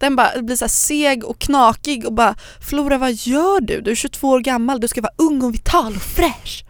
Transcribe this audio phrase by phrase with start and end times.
[0.00, 3.80] Den bara blir så seg och knakig och bara Flora vad gör du?
[3.80, 6.64] Du är 22 år gammal, du ska vara ung och vital och fräsch.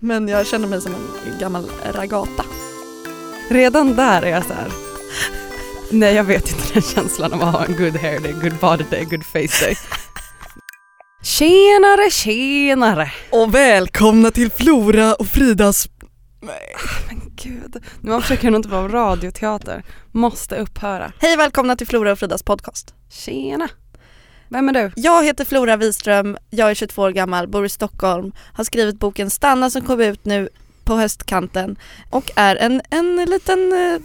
[0.00, 2.44] Men jag känner mig som en gammal ragata.
[3.50, 4.68] Redan där är jag så här.
[5.90, 8.84] Nej jag vet inte den känslan av att ha en good hair day, good body
[8.90, 9.76] day, good face day.
[11.22, 13.12] Tjenare, tjenare!
[13.30, 15.88] Och välkomna till Flora och Fridas...
[16.40, 16.74] Nej.
[17.08, 19.84] Men gud, nu man försöker nog inte vara radioteater.
[20.12, 21.12] Måste upphöra.
[21.18, 22.94] Hej välkomna till Flora och Fridas podcast.
[23.10, 23.68] Tjena!
[24.48, 24.92] Vem är du?
[24.96, 29.30] Jag heter Flora Wiström, jag är 22 år gammal, bor i Stockholm, har skrivit boken
[29.30, 30.48] Stanna som kom ut nu
[30.84, 31.76] på höstkanten
[32.10, 34.00] och är en, en liten eh,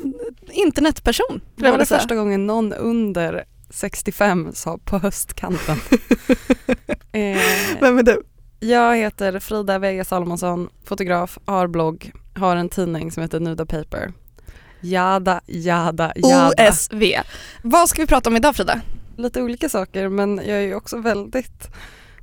[0.51, 1.41] internetperson.
[1.55, 5.77] Det var det första gången någon under 65 sa på höstkanten.
[7.11, 7.39] eh,
[7.79, 8.23] Vem är du?
[8.63, 14.13] Jag heter Frida Vega Salomonsson, fotograf, har blogg, har en tidning som heter Nuda Paper.
[14.81, 16.69] Jada, jada, jada.
[16.69, 17.03] OSV.
[17.61, 18.81] Vad ska vi prata om idag Frida?
[19.17, 21.67] Lite olika saker men jag är ju också väldigt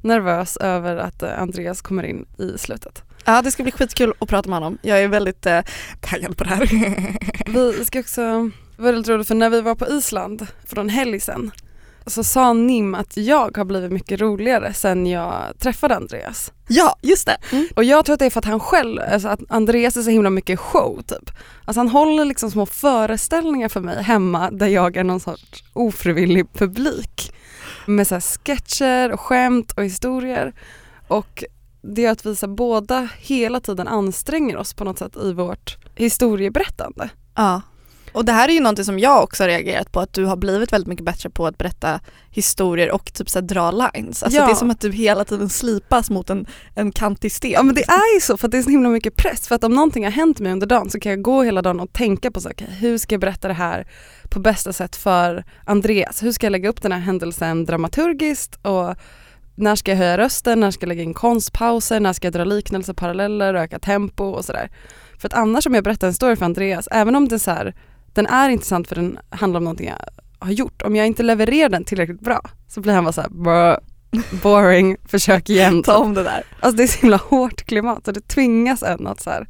[0.03, 3.03] nervös över att eh, Andreas kommer in i slutet.
[3.25, 4.79] Ja det ska bli skitkul att prata med honom.
[4.83, 5.61] Jag är väldigt eh,
[6.01, 6.67] taggad på det här.
[7.53, 8.21] Vi ska också,
[8.77, 11.51] det var väldigt roligt för när vi var på Island för en helg sedan
[12.11, 16.53] så sa Nim att jag har blivit mycket roligare sen jag träffade Andreas.
[16.69, 17.37] ja just det.
[17.53, 17.69] Mm.
[17.77, 20.11] Och jag tror att det är för att han själv, alltså att Andreas är så
[20.11, 21.31] himla mycket show typ.
[21.65, 26.53] Alltså han håller liksom små föreställningar för mig hemma där jag är någon sorts ofrivillig
[26.53, 27.33] publik.
[27.87, 30.53] Med så sketcher och skämt och historier.
[31.09, 31.45] Och
[31.83, 35.79] det är att vi så båda hela tiden anstränger oss på något sätt i vårt
[35.95, 37.11] historieberättande.
[37.35, 37.63] Ja.
[38.13, 40.37] Och det här är ju någonting som jag också har reagerat på att du har
[40.37, 44.23] blivit väldigt mycket bättre på att berätta historier och typ så dra lines.
[44.23, 44.47] Alltså Ja.
[44.47, 47.51] det är som att du hela tiden slipas mot en, en kantig sten.
[47.51, 49.55] Ja men det är ju så för att det är så himla mycket press för
[49.55, 51.93] att om någonting har hänt mig under dagen så kan jag gå hela dagen och
[51.93, 53.87] tänka på så, här, hur ska jag berätta det här
[54.29, 56.23] på bästa sätt för Andreas?
[56.23, 58.95] Hur ska jag lägga upp den här händelsen dramaturgiskt och
[59.55, 62.45] när ska jag höja rösten, när ska jag lägga in konstpauser, när ska jag dra
[62.45, 64.71] liknelser, paralleller öka tempo och sådär.
[65.19, 67.51] För att annars om jag berättar en story för Andreas, även om det är så
[67.51, 67.75] här,
[68.23, 69.97] den är intressant för den handlar om någonting jag
[70.39, 73.31] har gjort, om jag inte levererar den tillräckligt bra så blir han bara såhär
[74.43, 75.83] boring, försök igen.
[75.83, 76.43] Ta om det där.
[76.61, 79.49] Alltså det är så himla hårt klimat så det tvingas en att så här,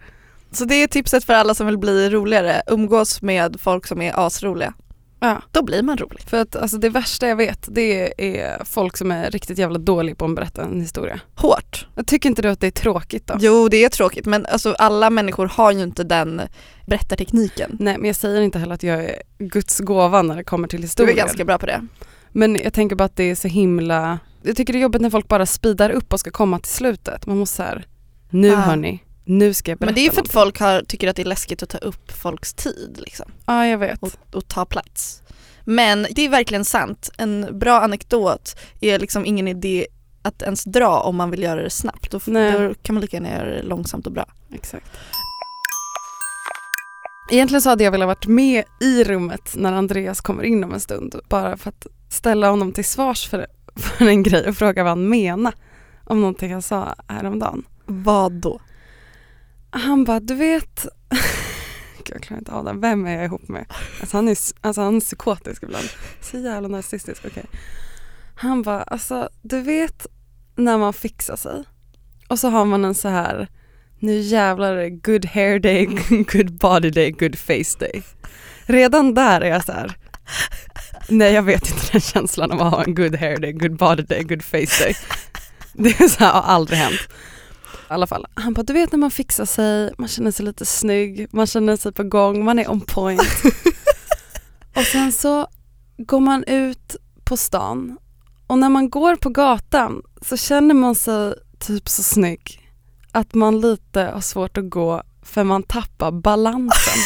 [0.52, 2.62] Så det är tipset för alla som vill bli roligare.
[2.66, 4.74] Umgås med folk som är asroliga.
[5.20, 5.42] Ja.
[5.52, 6.20] Då blir man rolig.
[6.20, 10.14] För att alltså det värsta jag vet det är folk som är riktigt jävla dåliga
[10.14, 11.20] på att berätta en historia.
[11.34, 11.86] Hårt.
[11.96, 13.34] Jag tycker inte du att det är tråkigt då?
[13.40, 16.40] Jo det är tråkigt men alltså alla människor har ju inte den
[16.86, 17.76] berättartekniken.
[17.80, 20.80] Nej men jag säger inte heller att jag är Guds gåva när det kommer till
[20.80, 21.16] Du är historier.
[21.16, 21.86] ganska bra på det.
[22.32, 25.10] Men jag tänker bara att det är så himla, jag tycker det är jobbigt när
[25.10, 27.26] folk bara speedar upp och ska komma till slutet.
[27.26, 27.86] Man måste såhär,
[28.30, 28.56] nu Ah.
[28.56, 31.16] hörni, nu ska jag berätta Men det är ju för att folk har, tycker att
[31.16, 33.32] det är läskigt att ta upp folks tid liksom.
[33.46, 34.02] Ja jag vet.
[34.02, 35.22] och, och ta plats.
[35.64, 37.10] Men det är verkligen sant.
[37.18, 39.86] En bra anekdot är liksom ingen idé
[40.22, 42.10] att ens dra om man vill göra det snabbt.
[42.10, 44.26] Då, då kan man lika gärna göra det långsamt och bra.
[44.54, 44.86] Exakt.
[47.30, 50.80] Egentligen så hade jag velat varit med i rummet när Andreas kommer in om en
[50.80, 54.90] stund bara för att ställa honom till svars för, för en grej och fråga vad
[54.90, 55.54] han menar
[56.04, 57.64] om någonting han sa häromdagen.
[57.86, 58.60] Vad då?
[59.70, 60.86] Han bara, du vet,
[61.96, 63.66] Gud, jag klarar inte av det, vem är jag ihop med?
[64.00, 65.88] Alltså han är, alltså han är psykotisk ibland,
[66.20, 67.44] så jävla narcissistisk, Okay.
[68.34, 70.06] Han bara, alltså du vet
[70.56, 71.64] när man fixar sig
[72.28, 73.48] och så har man en så här
[73.98, 75.86] nu jävlar är det good hair day,
[76.32, 78.02] good body day, good face day.
[78.66, 79.96] Redan där är jag så här.
[81.08, 84.02] nej jag vet inte den känslan av att ha en good hair day, good body
[84.02, 84.96] day, good face day.
[85.72, 87.08] Det är så här, har aldrig hänt.
[87.90, 90.66] I alla fall, han bara du vet när man fixar sig, man känner sig lite
[90.66, 93.22] snygg, man känner sig på gång, man är on point.
[94.76, 95.46] och sen så
[95.98, 97.98] går man ut på stan
[98.46, 102.70] och när man går på gatan så känner man sig typ så snygg
[103.12, 106.94] att man lite har svårt att gå för man tappar balansen.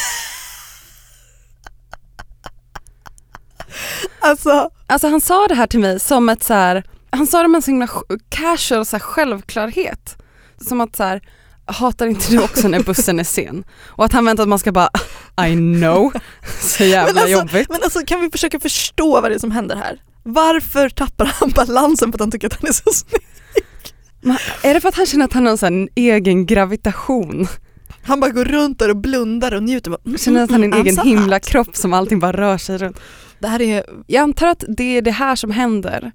[4.21, 7.49] Alltså, Alltså han sa det här till mig som ett så här, han sa det
[7.49, 7.89] med en så himla
[8.29, 10.17] casual så självklarhet.
[10.61, 11.21] Som att så här,
[11.67, 13.65] hatar inte du också när bussen är sen?
[13.87, 14.89] Och att han väntar att man ska bara,
[15.49, 16.13] I know,
[16.61, 17.69] så jävla men, alltså, jobbigt.
[17.71, 19.99] men alltså kan vi försöka förstå vad det är som händer här?
[20.23, 23.23] Varför tappar han balansen på att han tycker att han är så snygg?
[24.21, 27.47] Men är det för att han känner att han har en sån egen gravitation?
[28.05, 29.91] Han bara går runt där och blundar och njuter.
[29.91, 31.47] Bara, mm, Känner att han är en mm, egen I'm so himla hot.
[31.47, 33.01] kropp som allting bara rör sig runt.
[33.39, 36.13] Det här är Jag antar att det är det här som händer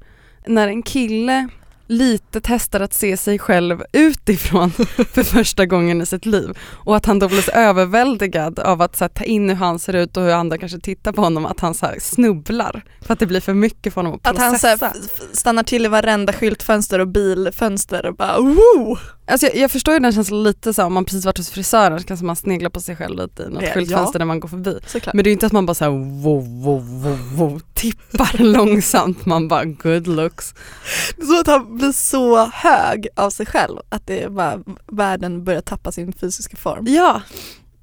[0.47, 1.47] när en kille
[1.89, 4.71] lite testar att se sig själv utifrån
[5.13, 6.57] för första gången i sitt liv.
[6.85, 9.79] Och att han då blir så överväldigad av att så här, ta in hur han
[9.79, 13.13] ser ut och hur andra kanske tittar på honom, att han så här, snubblar för
[13.13, 14.67] att det blir för mycket för honom att Att processa.
[14.67, 14.93] han så här,
[15.33, 18.97] stannar till i varenda skyltfönster och bilfönster och bara woo!
[19.29, 21.49] Alltså jag, jag förstår ju den känslan lite så här, om man precis varit hos
[21.49, 24.39] frisören så kanske man sneglar på sig själv lite i något Ja, skyltfönster när man
[24.39, 24.79] går förbi.
[24.85, 25.13] Såklart.
[25.13, 28.37] Men det är ju inte att man bara så här wow, wow, wow, wow, tippar
[28.43, 30.53] långsamt, man bara good looks.
[31.17, 34.59] Det är som att han blir så hög av sig själv att det är bara,
[34.87, 36.85] världen börjar tappa sin fysiska form.
[36.87, 37.21] Ja,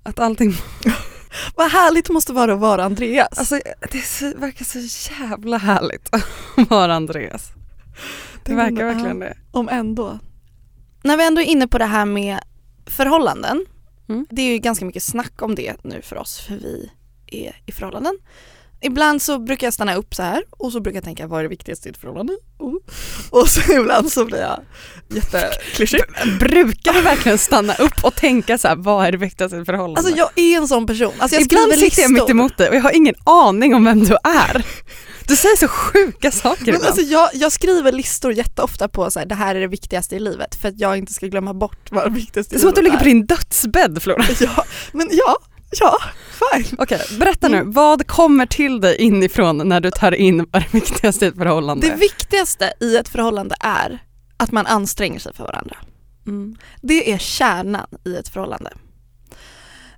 [0.02, 0.54] att allting,
[1.54, 3.38] Vad härligt det måste vara att vara Andreas.
[3.38, 3.60] alltså
[3.92, 7.50] det så, verkar så jävla härligt att vara Andreas.
[8.44, 9.34] Det verkar verkligen det.
[9.50, 10.18] Om ändå.
[11.06, 12.40] När vi ändå är inne på det här med
[12.86, 13.66] förhållanden.
[14.08, 14.26] Mm.
[14.30, 16.90] Det är ju ganska mycket snack om det nu för oss för vi
[17.26, 18.18] är i förhållanden.
[18.80, 21.42] Ibland så brukar jag stanna upp så här och så brukar jag tänka vad är
[21.42, 22.32] det viktigaste i ett förhållande?
[22.58, 22.74] Oh.
[23.30, 24.60] Och så ibland så blir jag
[25.08, 26.00] jätteklyschig.
[26.40, 29.66] Brukar du verkligen stanna upp och tänka så här, vad är det viktigaste i ett
[29.66, 30.00] förhållande?
[30.00, 31.12] Alltså jag är en sån person.
[31.18, 34.04] Alltså jag Ibland sitter jag mitt emot dig och jag har ingen aning om vem
[34.04, 34.66] du är.
[35.28, 39.26] Du säger så sjuka saker Men alltså jag, jag skriver listor jätteofta på så här,
[39.26, 42.04] det här är det viktigaste i livet för att jag inte ska glömma bort vad
[42.04, 44.24] det viktigaste det är som att du ligger på din dödsbädd Flora.
[44.40, 45.36] Ja, men ja,
[45.80, 45.98] ja,
[46.54, 46.76] fine.
[46.78, 47.66] Okej, berätta Mm.
[47.66, 47.72] nu.
[47.72, 51.86] Vad kommer till dig inifrån när du tar in vad det viktigaste i ett förhållande
[51.86, 51.96] Det är?
[51.96, 53.98] viktigaste i ett förhållande är
[54.36, 55.76] att man anstränger sig för varandra.
[56.26, 56.56] Mm.
[56.82, 58.70] Det är kärnan i ett förhållande.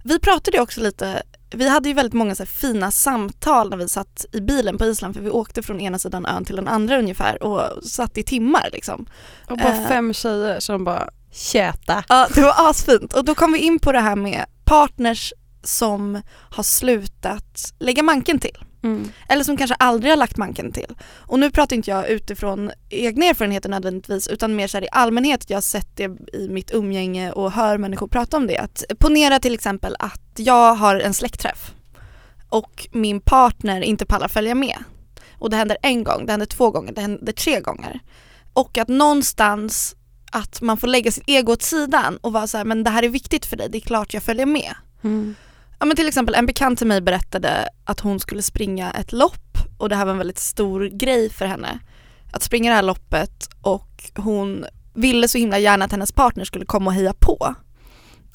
[0.08, 4.24] Vi pratade också lite, vi hade ju väldigt många så fina samtal när vi satt
[4.32, 7.42] i bilen på Island för vi åkte från ena sidan ön till den andra ungefär
[7.42, 9.06] och satt i timmar liksom.
[9.48, 9.88] Och bara Eh.
[9.88, 12.04] fem tjejer som bara tjöta.
[12.08, 15.32] Ja, det var asfint och då kom vi in på det här med partners
[15.62, 18.58] som har slutat lägga manken till.
[18.88, 19.12] Mm.
[19.28, 20.94] Eller som kanske aldrig har lagt manken till.
[21.16, 25.56] Och nu pratar inte jag utifrån egna erfarenheter nödvändigtvis utan mer så i allmänhet, jag
[25.56, 28.58] har sett det i mitt umgänge och hör människor prata om det.
[28.58, 31.72] Att ponera till exempel att jag har en släktträff
[32.48, 34.76] och min partner inte pallar följa med.
[35.38, 38.00] Och det händer en gång, det händer två gånger, det händer tre gånger.
[38.52, 39.94] Och att någonstans
[40.32, 43.02] att man får lägga sitt ego åt sidan och vara så här, men det här
[43.02, 44.74] är viktigt för dig, det är klart jag följer med.
[45.02, 45.34] Mm.
[45.78, 49.58] Ja men till exempel en bekant till mig berättade att hon skulle springa ett lopp
[49.78, 51.78] och det här var en väldigt stor grej för henne.
[52.32, 54.64] Att springa det här loppet och hon
[54.94, 57.54] ville så himla gärna att hennes partner skulle komma och heja på.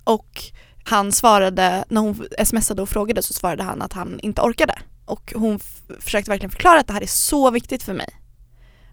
[0.04, 0.42] Och
[0.84, 4.80] han svarade, när hon smsade och frågade så svarade han att han inte orkade.
[5.06, 5.60] Och hon
[6.00, 8.10] försökte verkligen förklara att det här är så viktigt för mig.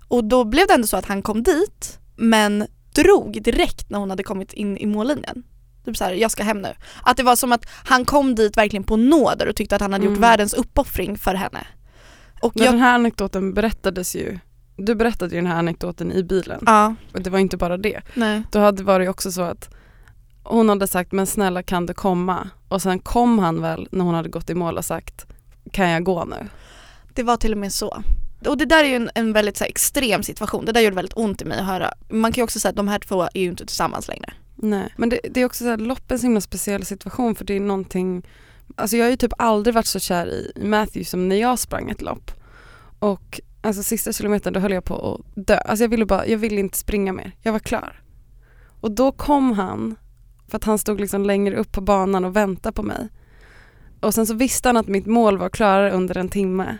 [0.08, 4.10] Och då blev det ändå så att han kom dit men drog direkt när hon
[4.10, 5.42] hade kommit in i mållinjen.
[5.90, 6.74] Typ såhär, jag ska hem nu.
[7.02, 9.92] Att det var som att han kom dit verkligen på nåder och tyckte att han
[9.92, 10.20] hade gjort Mm.
[10.20, 11.66] världens uppoffring för henne.
[12.42, 14.38] Och Men jag, den här anekdoten berättades ju,
[14.76, 16.62] du berättade ju den här anekdoten i bilen.
[16.66, 18.00] ja, Och det var inte bara det.
[18.14, 18.42] nej.
[18.52, 19.68] Då hade var det också så att
[20.44, 22.48] hon hade sagt men snälla kan du komma?
[22.68, 25.26] Och sen kom han väl när hon hade gått i mål och sagt
[25.72, 26.48] kan jag gå nu?
[27.14, 28.02] Det var till och med så.
[28.46, 30.64] Och det där är ju en, en väldigt så här, extrem situation.
[30.64, 31.92] Det där gjorde väldigt ont i mig att höra.
[32.08, 34.32] Man kan ju också säga att de här två är ju inte tillsammans längre.
[34.62, 34.94] Nej.
[34.96, 37.44] Men det, det är också så här, lopp är en så himla speciell situation för
[37.44, 38.26] det är någonting,
[38.76, 41.58] alltså jag har ju typ aldrig varit så kär i i Matthew som när jag
[41.58, 42.30] sprang ett lopp.
[42.98, 45.56] Och alltså sista kilometern då höll jag på att dö.
[45.56, 47.32] Alltså jag ville bara, jag ville inte springa mer.
[47.42, 48.02] Jag var klar.
[48.80, 49.96] Och då kom han,
[50.48, 53.08] för att han stod liksom längre upp på banan och väntade på mig.
[54.00, 56.76] Och sen så visste han att mitt mål var klarare under en timme.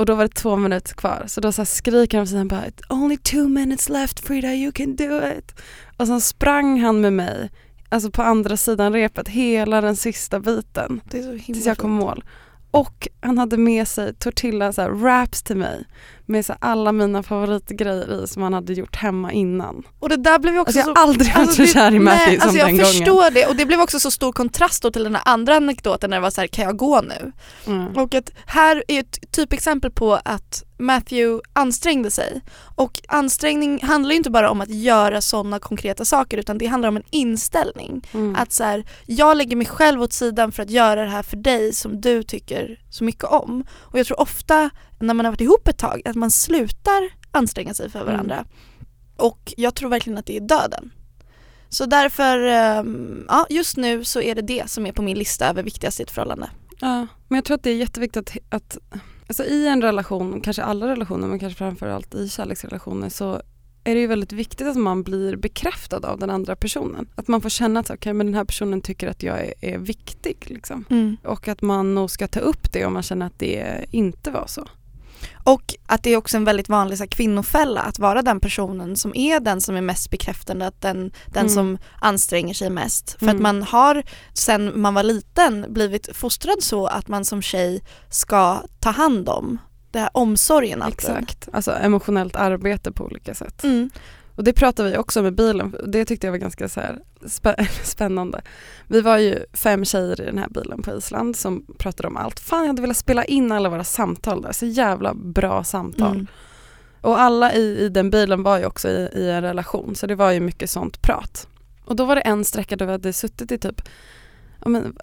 [0.00, 1.24] Och då var det två minuter kvar.
[1.26, 5.20] Så då så skriker han säger bara Only two minutes left Frida, you can do
[5.38, 5.60] it.
[5.96, 7.50] Och sen sprang han med mig,
[7.88, 11.00] alltså på andra sidan repet, hela den sista biten.
[11.10, 12.24] Tills jag kom mål.
[12.70, 15.84] Och han hade med sig tortilla så här, wraps till mig
[16.30, 19.82] med så alla mina favoritgrejer i som han hade gjort hemma innan.
[19.98, 21.98] Och det där blev också Alltså jag så har aldrig varit Alltså, så kär i
[21.98, 22.86] Matthew nej, som alltså den jag gången.
[22.86, 26.16] förstår det och det blev också så stor kontrast till den här andra anekdoten när
[26.16, 27.32] det var så här, kan jag gå nu?
[27.66, 27.96] Mm.
[27.96, 32.40] Och att här är ett typexempel på att Matthew ansträngde sig.
[32.76, 36.88] Och ansträngning handlar ju inte bara om att göra sådana konkreta saker utan det handlar
[36.88, 38.02] om en inställning.
[38.12, 38.36] Mm.
[38.36, 41.36] Att så här, jag lägger mig själv åt sidan för att göra det här för
[41.36, 43.64] dig som du tycker så mycket om.
[43.70, 47.74] Och jag tror ofta när man har varit ihop ett tag att man slutar anstränga
[47.74, 48.44] sig för varandra.
[49.16, 50.90] Och jag tror verkligen att det är döden.
[51.68, 55.48] Så därför, ehm, ja just nu så är det det som är på min lista
[55.48, 56.50] över viktigast i ett förhållande.
[56.80, 58.78] Ja, men jag tror att det är jätteviktigt att, att
[59.28, 63.42] alltså i en relation, kanske alla relationer men kanske framförallt i kärleksrelationer så
[63.84, 67.08] är det ju väldigt viktigt att man blir bekräftad av den andra personen.
[67.14, 69.78] Att man får känna att okay, men den här personen tycker att jag är, är
[69.78, 70.36] viktig.
[70.46, 70.84] Liksom.
[71.24, 74.46] Och att man nog ska ta upp det om man känner att det inte var
[74.46, 74.66] så.
[75.44, 78.96] Och att det är också en väldigt vanlig så här, kvinnofälla att vara den personen
[78.96, 81.48] som är den som är mest bekräftande, att den, den Mm.
[81.54, 83.16] som anstränger sig mest.
[83.18, 83.36] För Mm.
[83.36, 84.02] att man har
[84.34, 89.58] sen man var liten blivit fostrad så att man som tjej ska ta hand om
[89.90, 91.10] det här omsorgen alltid.
[91.10, 93.64] Exakt, alltså emotionellt arbete på olika sätt.
[93.64, 93.90] Mm.
[94.34, 97.68] Och det pratade vi också med bilen, det tyckte jag var ganska så här spä-
[97.84, 98.42] spännande.
[98.86, 102.40] Vi var ju fem tjejer i den här bilen på Island som pratade om allt.
[102.40, 106.14] Fan jag hade velat spela in alla våra samtal där, så jävla bra samtal.
[106.14, 106.26] Mm.
[107.00, 110.14] Och alla i, i den bilen var ju också i, i en relation så det
[110.14, 111.48] var ju mycket sånt prat.
[111.84, 113.82] Och då var det en sträcka där vi hade suttit i typ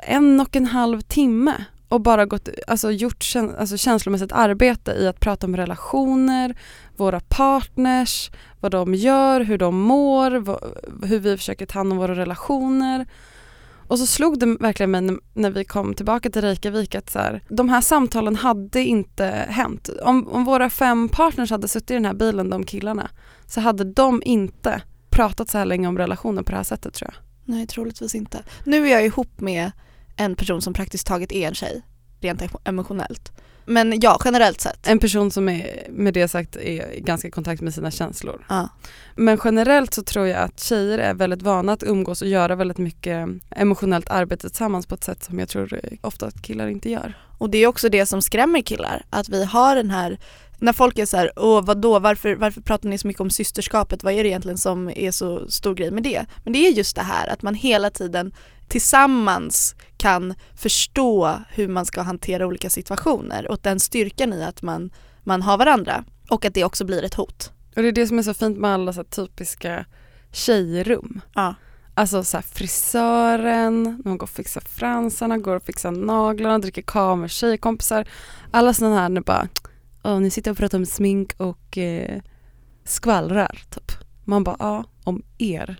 [0.04, 5.08] en och en halv timme och bara gått, alltså gjort käns alltså känslomässigt arbete i
[5.08, 6.56] att prata om relationer,
[6.98, 10.32] våra partners, vad de gör, hur de mår,
[11.08, 13.06] hur vi försöker ta hand om våra relationer.
[13.90, 17.20] Och så slog det verkligen mig när- när vi kom tillbaka till Reykjavik att så
[17.20, 19.90] här, de här samtalen hade inte hänt.
[20.04, 23.10] Om, om våra fem partners hade suttit i den här bilen, de killarna,
[23.46, 27.12] så hade de inte pratat så här länge om relationer på det här sättet tror
[27.14, 27.24] jag.
[27.56, 28.44] Nej troligtvis inte.
[28.64, 29.72] Nu är jag ihop med
[30.18, 31.82] en person som praktiskt taget är en tjej,
[32.22, 33.32] rent emo- emotionellt.
[33.70, 34.88] Men ja, generellt sett.
[34.88, 38.46] En person som är, med det sagt är ganska i kontakt med sina känslor.
[38.50, 38.70] Ja.
[39.16, 42.78] Men generellt så tror jag att tjejer är väldigt vana att umgås och göra väldigt
[42.78, 47.14] mycket emotionellt arbete tillsammans på ett sätt som jag tror ofta att killar inte gör.
[47.38, 50.20] Och det är också det som skrämmer killar, att vi har den här
[50.60, 54.04] när folk är så här, åh vadå, varför, varför pratar ni så mycket om systerskapet,
[54.04, 56.26] vad är det egentligen som är så stor grej med det?
[56.44, 58.34] Men det är just det här att man hela tiden
[58.68, 64.92] tillsammans kan förstå hur man ska hantera olika situationer och den styrkan i att man,
[65.24, 67.52] man har varandra och att det också blir ett hot.
[67.76, 69.86] Och det är det som är så fint med alla så typiska
[70.32, 71.22] tjejrum.
[71.34, 71.56] Ja.
[71.94, 77.32] Alltså så frisören, man går och fixar fransarna, går och fixar naglarna, dricker kava med
[77.32, 78.08] tjejkompisar.
[78.52, 79.48] Alla sådana här nu bara,
[80.08, 82.22] Åh, ni sitter och pratar om smink och eh,
[82.86, 83.92] skvallrar typ.
[84.26, 85.76] Man bara, ja, om er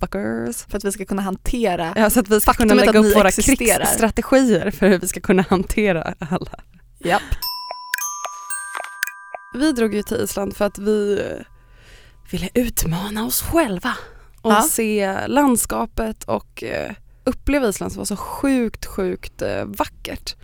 [0.00, 0.56] fuckers.
[0.64, 3.28] För att vi ska kunna hantera Ja, så att vi ska kunna lägga upp våra
[3.28, 3.76] existerar.
[3.84, 6.60] krigsstrategier för hur vi ska kunna hantera alla.
[6.98, 7.22] Japp.
[9.54, 11.44] Vi drog ju till Island för att vi eh,
[12.30, 13.94] ville utmana oss själva
[14.42, 14.62] och Ja.
[14.62, 16.92] se landskapet och eh,
[17.24, 20.36] uppleva Island som var så sjukt, sjukt eh, vackert.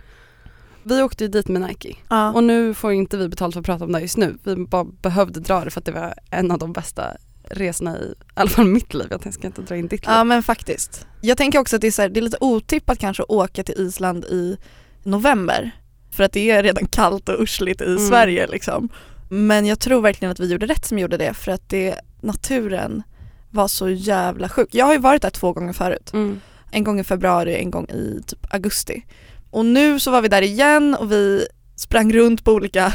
[0.87, 2.31] Vi åkte ju dit med Nike Ja.
[2.33, 4.37] och nu får inte vi betalt för att prata om det just nu.
[4.43, 7.03] Vi bara behövde dra det för att det var en av de bästa
[7.49, 9.07] resorna i, i alla fall mitt liv.
[9.09, 10.09] Jag ska inte dra in ditt liv.
[10.15, 11.07] Ja men faktiskt.
[11.21, 13.75] Jag tänker också att det är, här, det är lite otippat kanske att åka till
[13.77, 14.57] Island i
[15.03, 15.71] november.
[16.11, 18.07] För att det är redan kallt och ursligt i Mm.
[18.09, 18.89] Sverige liksom.
[19.29, 23.03] Men jag tror verkligen att vi gjorde rätt som gjorde det för att det, naturen
[23.51, 24.67] var så jävla sjuk.
[24.71, 26.13] Jag har ju varit där två gånger förut.
[26.13, 26.41] Mm.
[26.71, 29.05] En gång i februari, en gång i typ augusti.
[29.55, 32.93] Och nu så var vi där igen och vi sprang runt på olika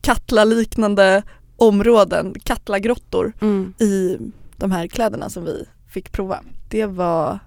[0.00, 1.22] Katla-liknande
[1.56, 3.74] områden, Katla-grottor Mm.
[3.78, 4.18] i
[4.56, 6.40] de här kläderna som vi fick prova.
[6.68, 7.38] Det var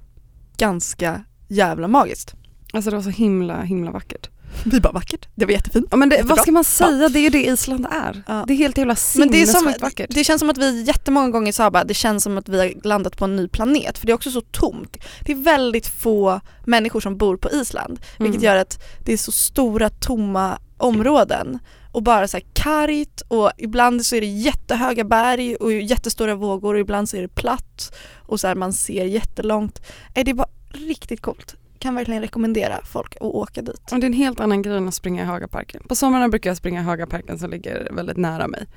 [0.58, 2.34] ganska jävla magiskt.
[2.74, 4.30] Alltså det var så himla, himla vackert.
[4.66, 5.88] Vi bara vackert, det var jättefint.
[5.92, 8.24] Ja, men det, vad ska man säga, det är ju det Island är.
[8.28, 8.44] Ja.
[8.48, 10.10] Det är helt jävla sinnessjukt vackert.
[10.14, 12.88] det känns som att vi jättemånga gånger sa bara det känns som att vi har
[12.88, 14.98] landat på en ny planet för det är också så tomt.
[15.22, 18.46] Det är väldigt få människor som bor på Island vilket Mm.
[18.46, 21.60] gör att det är så stora tomma områden
[21.92, 26.74] och bara så här kargt och ibland så är det jättehöga berg och jättestora vågor
[26.74, 29.82] och ibland så är det platt och så här man ser jättelångt.
[30.14, 31.56] Det är bara riktigt coolt.
[31.84, 33.92] Kan verkligen rekommendera folk att åka dit.
[33.92, 35.84] Och det är en helt annan grej än att springa i Hagaparken.
[35.90, 38.68] På somrarna brukar jag springa i Hagaparken som ligger väldigt nära mig.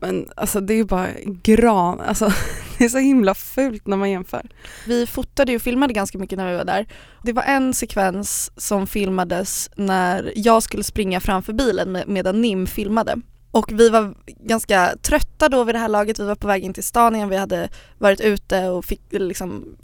[0.00, 1.08] Men alltså det är ju bara
[1.42, 2.32] gran, alltså
[2.78, 4.48] det är så himla fult när man jämför.
[4.86, 6.86] Vi fotade och filmade ganska mycket när vi var där.
[7.22, 12.66] Det var en sekvens som filmades när jag skulle springa framför bilen med- medan Nim
[12.66, 13.16] filmade.
[13.50, 16.74] Och vi var ganska trötta då vid det här laget, vi var på väg in
[16.74, 19.76] till stan igen, vi hade varit ute och fick liksom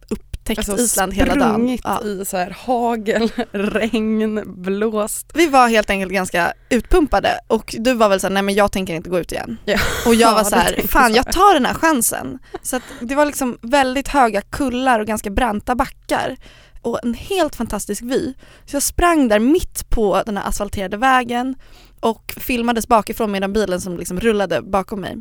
[0.51, 1.79] upptäckt Alltså Island hela dagen.
[1.85, 2.05] Ja.
[2.05, 5.33] i så här hagel, regn, blåst.
[5.35, 8.95] Vi var helt enkelt ganska utpumpade och du var väl såhär, nej men jag tänker
[8.95, 9.57] inte gå ut igen.
[9.65, 9.79] Ja.
[10.07, 12.39] Och jag Ja, var det så här, fan jag tar den här chansen.
[12.63, 16.37] Så det var liksom väldigt höga kullar och ganska branta backar
[16.83, 18.35] och en helt fantastisk vy.
[18.65, 21.55] Så jag sprang där mitt på den här asfalterade vägen
[22.01, 25.17] och filmades bakifrån medan bilen som liksom rullade bakom mig.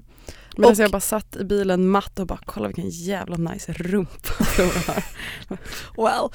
[0.58, 3.74] Men alltså Och- jag bara satt i bilen matt och bara kolla vilken jävla nice
[3.74, 4.34] rumpa.
[5.98, 6.30] Well.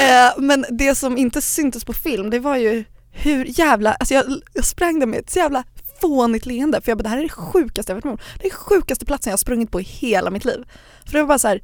[0.00, 4.24] Eh, men det som inte syntes på film det var ju hur jävla, alltså jag,
[4.52, 5.64] jag sprang där med ett så jävla
[6.00, 8.18] fånigt leende för jag bara det här är det sjukaste jag varit med om.
[8.40, 10.64] Det är sjukaste platsen jag har sprungit på i hela mitt liv.
[11.04, 11.62] För det var bara så här,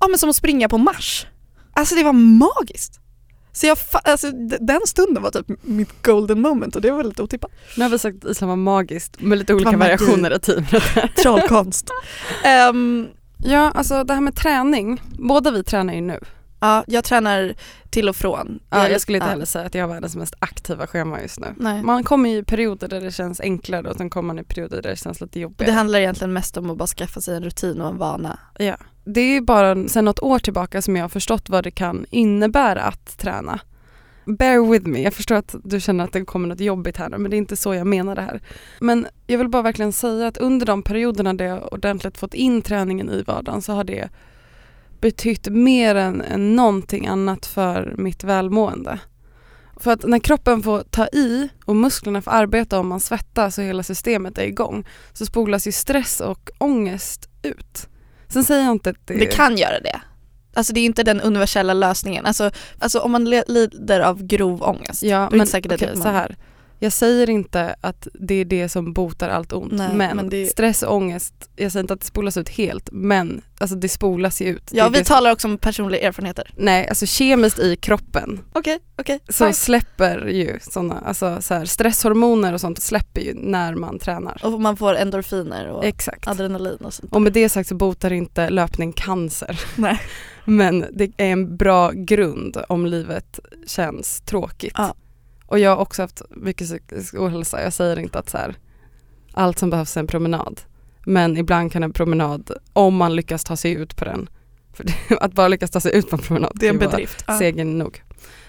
[0.00, 1.26] ja men som att springa på Mars.
[1.72, 3.00] Alltså det var magiskt.
[3.56, 7.50] Så jag, alltså, den stunden var typ mitt golden moment och det var väldigt otippat.
[7.76, 11.16] Nu har vi sagt att Island var magiskt med lite olika variationer i teamet.
[11.16, 11.90] Trollkonst.
[12.44, 13.08] Ehm,
[13.38, 15.02] Ja, alltså det här med träning.
[15.18, 16.20] Båda vi tränar ju nu.
[16.60, 17.54] ja, jag tränar
[17.90, 18.60] till och från.
[18.70, 19.30] Ja, jag skulle inte ja.
[19.30, 21.46] heller säga att jag har världens mest aktiva schema just nu.
[21.56, 21.82] Nej.
[21.82, 24.90] Man kommer i perioder där det känns enklare och sen kommer man i perioder där
[24.90, 25.70] det känns lite jobbigare.
[25.70, 28.38] Det handlar egentligen mest om att bara skaffa sig en rutin och en vana.
[28.58, 28.76] Ja.
[29.08, 32.82] Det är bara sedan något år tillbaka som jag har förstått vad det kan innebära
[32.82, 33.60] att träna.
[34.24, 37.18] Bear with me, jag förstår att du känner att det kommer något jobbigt här nu
[37.18, 38.40] men det är inte så jag menar det här.
[38.80, 42.62] Men jag vill bara verkligen säga att under de perioderna där jag ordentligt fått in
[42.62, 44.08] träningen i vardagen så har det
[45.00, 48.98] betytt mer än, än någonting annat för mitt välmående.
[49.76, 53.64] För att när kroppen får ta i och musklerna får arbeta och man svettas och
[53.64, 57.88] hela systemet är igång så spolas ju stress och ångest ut.
[58.28, 60.00] Sen säger jag inte att det, Det kan göra det.
[60.54, 62.26] Alltså det är inte den universella lösningen.
[62.26, 65.02] Alltså, alltså om man lider av grov ångest.
[65.02, 66.36] Ja, då är men inte säkert att okej, man- så här.
[66.78, 70.46] Jag säger inte att det är det som botar allt ont Nej, men, men det-
[70.46, 74.40] stress och ångest, jag säger inte att det spolas ut helt men alltså det spolas
[74.42, 74.70] ju ut.
[74.72, 76.50] Ja vi som- talar också om personliga erfarenheter.
[76.56, 79.20] Nej, alltså kemiskt i kroppen Okej, okej.
[79.28, 79.54] så fine.
[79.54, 84.40] släpper ju sådana, alltså så här, stresshormoner och sånt släpper ju när man tränar.
[84.44, 86.28] Och man får endorfiner och Exakt.
[86.28, 87.12] adrenalin och sånt.
[87.12, 89.60] Och med det sagt så botar inte löpning cancer.
[89.76, 90.00] Nej.
[90.44, 94.72] Men det är en bra grund om livet känns tråkigt.
[94.76, 94.94] Ja.
[95.46, 97.62] Och jag har också haft mycket psykisk ohälsa.
[97.62, 98.54] Jag säger inte att så här,
[99.32, 100.60] allt som behövs är en promenad.
[101.06, 104.28] Men ibland kan en promenad, om man lyckas ta sig ut på den,
[104.74, 107.24] för det, att bara lyckas ta sig ut på en promenad Det är en bedrift.
[107.26, 107.38] Ja.
[107.38, 108.02] segern nog.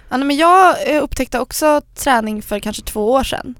[0.09, 3.55] Ja, nej, men jag eh, upptäckte också träning för kanske två år sedan.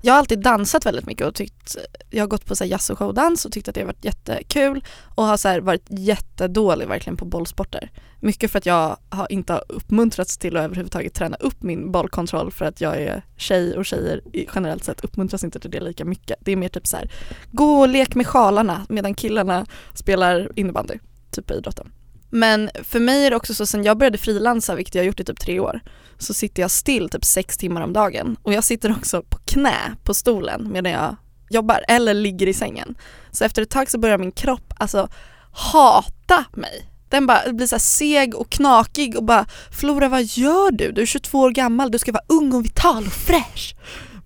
[0.00, 1.76] Jag har alltid dansat väldigt mycket och tyckt,
[2.10, 4.04] jag har gått på så här, jazz och showdans och tyckt att det har varit
[4.04, 7.90] jättekul och har så här, varit jättedålig verkligen på bollsporter.
[8.20, 12.50] Mycket för att jag har inte har uppmuntrats till att överhuvudtaget träna upp min bollkontroll
[12.50, 14.20] för att jag är tjej och tjejer
[14.54, 16.36] generellt sett uppmuntras inte till det lika mycket.
[16.40, 17.10] Det är mer typ så här,
[17.52, 20.94] gå och lek med sjalarna medan killarna spelar innebandy,
[21.30, 21.92] typ på idrotten.
[22.30, 25.20] Men för mig är det också så sen jag började frilansa, vilket jag har gjort
[25.20, 25.80] i typ tre år,
[26.18, 29.96] så sitter jag still typ sex timmar om dagen och jag sitter också på knä
[30.04, 31.16] på stolen medan jag
[31.50, 32.94] jobbar eller ligger i sängen.
[33.30, 35.08] Så efter ett tag så börjar min kropp alltså
[35.52, 36.88] hata mig.
[37.08, 39.46] Den bara blir så seg och knakig och bara
[39.80, 40.92] Flora vad gör du?
[40.92, 43.74] Du är 22 år gammal, du ska vara ung och vital och fräsch.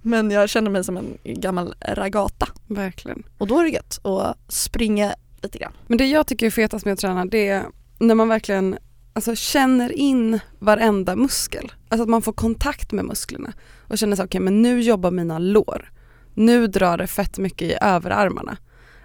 [0.02, 3.22] Men jag känner mig som en gammal ragata Verkligen.
[3.38, 5.72] och då är det gött att springa lite grann.
[5.86, 7.64] Men det jag tycker är fetast med att träna det är
[7.98, 8.78] när man verkligen
[9.12, 11.72] alltså, känner in varenda muskel.
[11.88, 13.52] Alltså att man får kontakt med musklerna
[13.88, 15.92] och känner så okej men nu jobbar mina lår.
[16.34, 18.56] Nu drar det fett mycket i överarmarna.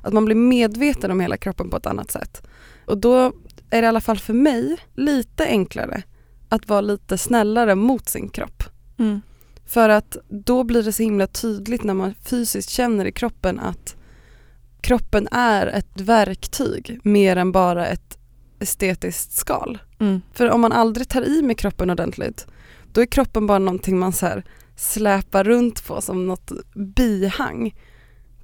[0.02, 2.48] Att man blir medveten om hela kroppen på ett annat sätt.
[2.86, 3.34] Och då
[3.70, 6.04] är det i alla fall för mig lite enklare
[6.50, 8.64] att vara lite snällare mot sin kropp.
[9.00, 9.22] Mm.
[9.66, 13.96] För att då blir det så himla tydligt när man fysiskt känner i kroppen att
[14.82, 18.17] kroppen är ett verktyg mer än bara ett
[18.60, 19.78] estetiskt skal.
[20.00, 20.22] Mm.
[20.34, 22.48] För om man aldrig tar i med kroppen ordentligt
[22.98, 24.44] då är kroppen bara någonting man så här
[24.76, 27.76] släpar runt på som något bihang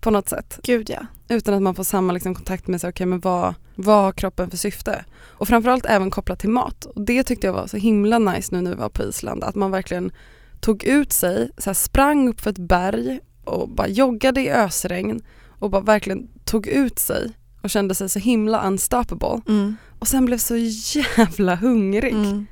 [0.01, 0.59] på något sätt.
[0.63, 1.05] Gud ja.
[1.29, 4.49] Utan att man får samma liksom, kontakt med sig, okej men vad, vad har kroppen
[4.49, 5.05] för syfte?
[5.21, 6.85] Och framförallt även kopplat till mat.
[6.85, 9.55] Och det tyckte jag var så himla nice nu när vi var på Island, att
[9.55, 10.11] man verkligen
[10.59, 15.21] tog ut sig, så här, sprang upp för ett berg och bara joggade i ösregn
[15.59, 19.41] och bara verkligen tog ut sig och kände sig så himla unstoppable.
[19.47, 19.75] Mm.
[20.03, 22.13] Och sen blev så jävla hungrig.
[22.13, 22.45] Mm.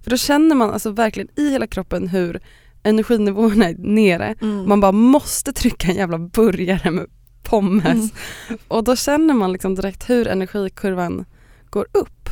[0.00, 2.40] För då känner man alltså verkligen i hela kroppen hur
[2.82, 4.34] energinivåerna är nere.
[4.40, 4.68] Mm.
[4.68, 7.06] Man bara måste trycka en jävla burgare med
[7.42, 8.12] pommes.
[8.48, 8.58] Mm.
[8.68, 11.24] Och då känner man liksom direkt hur energikurvan
[11.70, 12.30] går upp.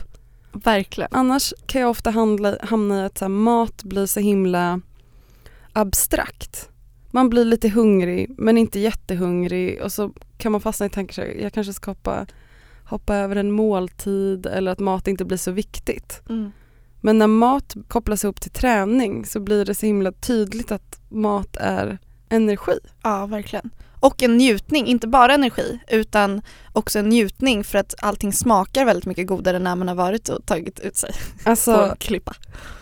[0.53, 1.11] Verkligen.
[1.12, 4.81] Annars kan jag ofta handla, hamna i att mat blir så himla
[5.72, 6.68] abstrakt.
[7.11, 11.53] Man blir lite hungrig men inte jättehungrig och så kan man fastna i tankar, jag
[11.53, 12.27] kanske ska hoppa,
[12.92, 16.22] hoppa över en måltid eller att mat inte blir så viktigt.
[16.28, 16.52] Mm.
[17.00, 21.57] Men när mat kopplas ihop till träning så blir det så himla tydligt att mat
[21.57, 22.78] är energi.
[23.02, 23.70] Ja, verkligen.
[24.00, 29.07] Och en njutning, inte bara energi utan också en njutning för att allting smakar väldigt
[29.07, 31.11] mycket godare när man har varit och tagit ut sig
[31.44, 32.35] Alltså klippa.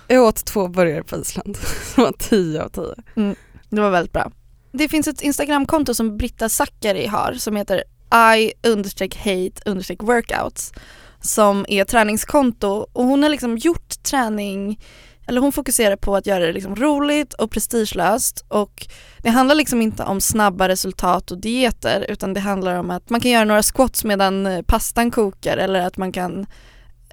[0.09, 1.57] jag åt två burgare på Island
[1.95, 3.35] som var 10 av 10.
[3.71, 4.33] Det var väldigt bra.
[4.73, 10.73] Det finns ett Instagramkonto som Britta Zackari har som heter i understreck hate understreck workouts
[11.21, 14.79] som är träningskonto och hon har liksom gjort träning
[15.27, 18.87] eller hon fokuserar på att göra det liksom roligt och prestigelöst och
[19.19, 23.21] det handlar liksom inte om snabba resultat och dieter utan det handlar om att man
[23.21, 26.47] kan göra några squats medan eh, pastan kokar eller att man kan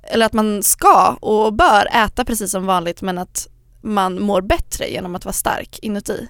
[0.04, 3.48] eller att man ska och bör äta precis som vanligt men att
[3.82, 6.28] man mår bättre genom att vara stark inuti.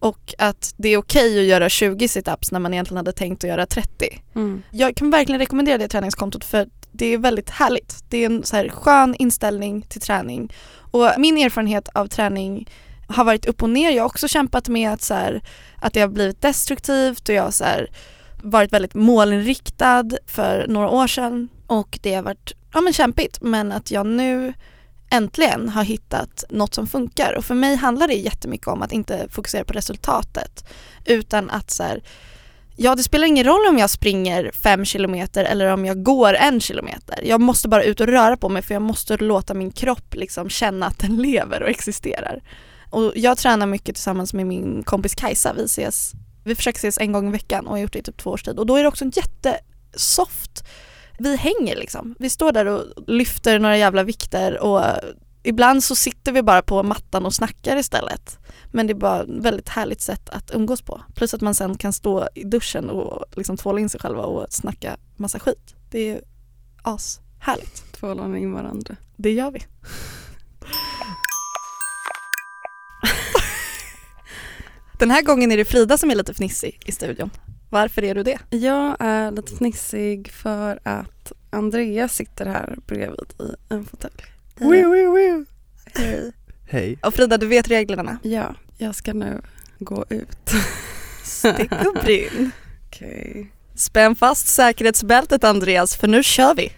[0.00, 3.50] Och att det är okej att göra 20 situps när man egentligen hade tänkt att
[3.50, 4.22] göra 30.
[4.34, 4.62] Mm.
[4.70, 8.04] Jag kan verkligen rekommendera det träningskontot för det är väldigt härligt.
[8.08, 10.52] Det är en så här skön inställning till träning.
[10.90, 12.68] Och min erfarenhet av träning
[13.08, 13.90] har varit upp och ner.
[13.90, 15.42] Jag har också kämpat med att, så här,
[15.76, 17.90] att det har blivit destruktivt och jag har så här,
[18.42, 23.72] varit väldigt målinriktad för några år sedan och det har varit ja, men kämpigt men
[23.72, 24.52] att jag nu
[25.10, 29.26] äntligen har hittat något som funkar och för mig handlar det jättemycket om att inte
[29.30, 30.64] fokusera på resultatet
[31.04, 32.02] utan att så här,
[32.76, 36.60] ja det spelar ingen roll om jag springer fem kilometer eller om jag går en
[36.60, 37.20] kilometer.
[37.24, 40.48] Jag måste bara ut och röra på mig för jag måste låta min kropp liksom
[40.48, 42.42] känna att den lever och existerar.
[42.90, 46.12] Och jag tränar mycket tillsammans med min kompis Kajsa, vi ses
[46.44, 48.42] vi försöker ses en gång i veckan och har gjort det i typ två års
[48.42, 50.64] tid och då är det också en jättesoft
[51.20, 52.14] vi hänger liksom.
[52.18, 54.82] Vi står där och lyfter några jävla vikter och
[55.42, 58.38] ibland så sitter vi bara på mattan och snackar istället.
[58.72, 61.00] Men det är bara ett väldigt härligt sätt att umgås på.
[61.14, 64.46] Plus att man sen kan stå i duschen och liksom tvåla in sig själva och
[64.50, 65.74] snacka massa skit.
[65.90, 66.20] Det är
[66.82, 67.92] ashärligt.
[67.92, 68.96] Tvålar in varandra.
[69.16, 69.60] Det gör vi.
[74.98, 77.30] Den här gången är det Frida som är lite fnissig i studion.
[77.70, 78.38] Varför är du det?
[78.50, 84.14] Jag är lite fnissig för att Andreas sitter här bredvid i en fåtölj.
[85.94, 86.32] Hej.
[86.68, 86.98] Hej.
[87.02, 88.18] Och Frida, du vet reglerna.
[88.22, 89.42] Ja, jag ska nu
[89.78, 90.50] gå ut.
[91.24, 92.50] Stick och brinn.
[92.86, 93.52] Okej.
[93.74, 96.72] Spänn fast säkerhetsbältet Andreas, för nu kör vi.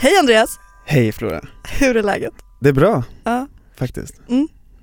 [0.00, 0.58] Hej Andreas!
[0.84, 1.40] Hej Flora.
[1.78, 2.34] Hur är läget?
[2.60, 4.14] Det är bra Ja, faktiskt.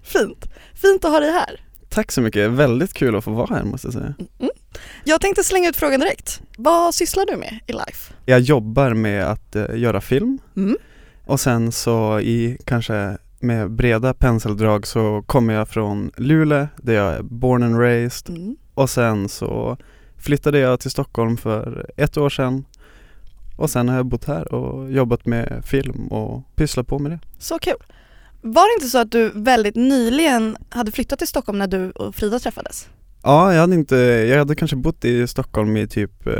[0.04, 0.46] fint.
[0.82, 1.65] Fint att ha dig här.
[1.96, 4.14] Tack så mycket, väldigt kul att få vara här måste jag säga.
[4.40, 4.52] Mm.
[5.04, 6.42] Jag tänkte slänga ut frågan direkt.
[6.58, 8.14] Vad sysslar du med i life?
[8.26, 10.78] Jag jobbar med att eh, göra film Mm.
[11.26, 17.14] och sen så i kanske med breda penseldrag så kommer jag från Luleå där jag
[17.14, 18.56] är born and raised Mm.
[18.74, 19.78] och sen så
[20.18, 22.66] flyttade jag till Stockholm för ett år sedan
[23.58, 27.20] och sen har jag bott här och jobbat med film och pysslat på med det.
[27.40, 27.78] Så kul.
[28.48, 32.16] Var det inte så att du väldigt nyligen hade flyttat till Stockholm när du och
[32.16, 32.88] Frida träffades?
[33.24, 36.34] Ja, jag hade inte, jag hade kanske bott i Stockholm i typ eh,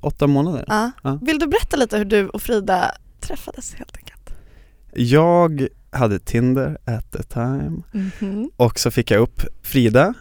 [0.00, 0.64] åtta månader.
[0.68, 0.90] Ja.
[1.02, 1.18] Ja.
[1.22, 4.30] Vill du berätta lite hur du och Frida träffades helt enkelt?
[4.94, 8.50] Jag hade Tinder at the time Mhm.
[8.56, 10.14] och så fick jag upp Frida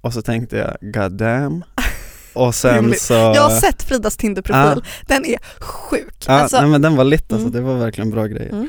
[0.00, 1.64] och så tänkte jag god damn
[2.32, 6.24] och sen så Jag har sett Fridas Tinderprofil, den är sjuk.
[6.26, 7.52] Ja, alltså, nej men den var lit alltså, Mm.
[7.52, 8.52] det var verkligen bra grejer.
[8.52, 8.68] Mm.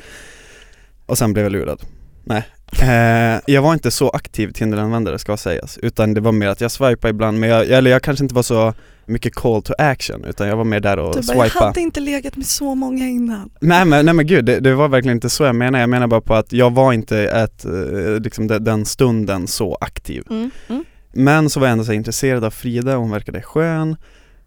[1.12, 1.82] Och sen blev jag lurad.
[2.24, 2.44] Nej.
[2.82, 6.72] Eh, jag var inte så aktiv Tinder-användare ska sägas, utan det var mer att jag
[6.72, 8.74] swipade ibland, men jag, eller jag kanske inte var så
[9.06, 11.66] mycket call to action, utan jag var mer där och du bara, jag swipa.
[11.66, 13.50] hade inte legat med så många innan.
[13.62, 16.08] Nej men, nej men gud, det, det var verkligen inte så jag menar, jag menar
[16.08, 20.24] bara på att jag var inte ett, eh, liksom de, den stunden så aktiv.
[20.30, 20.52] Mm.
[20.70, 20.86] Mm.
[21.14, 23.96] Men så var jag ändå så intresserad av Frida, hon verkade skön,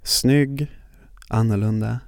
[0.03, 0.67] snygg,
[1.29, 2.01] annorlunda.